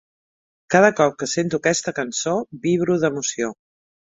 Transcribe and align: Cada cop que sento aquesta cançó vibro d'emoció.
Cada 0.75 0.89
cop 0.99 1.13
que 1.19 1.27
sento 1.35 1.59
aquesta 1.63 1.93
cançó 1.99 2.33
vibro 2.65 2.99
d'emoció. 3.05 3.53